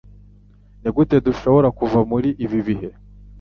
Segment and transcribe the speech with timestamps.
[0.81, 2.89] Nigute dushobora kuva muri ibi bihe?